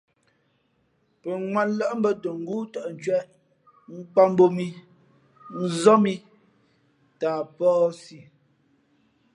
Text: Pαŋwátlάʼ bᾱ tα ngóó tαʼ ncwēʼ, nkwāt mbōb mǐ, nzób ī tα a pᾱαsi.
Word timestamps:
Pαŋwátlάʼ 1.21 1.93
bᾱ 2.01 2.09
tα 2.21 2.29
ngóó 2.41 2.61
tαʼ 2.73 2.87
ncwēʼ, 2.93 3.25
nkwāt 3.97 4.27
mbōb 4.31 4.51
mǐ, 4.57 4.67
nzób 5.61 6.03
ī 6.13 6.15
tα 7.19 7.29
a 7.41 7.47
pᾱαsi. 7.57 8.17